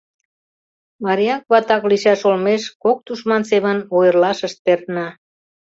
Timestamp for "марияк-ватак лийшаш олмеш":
1.03-2.63